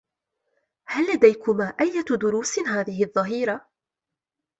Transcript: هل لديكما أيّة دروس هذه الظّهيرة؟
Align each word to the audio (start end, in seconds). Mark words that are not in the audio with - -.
هل 0.87 1.05
لديكما 1.15 1.65
أيّة 1.81 2.01
دروس 2.21 2.59
هذه 2.59 3.03
الظّهيرة؟ 3.03 3.67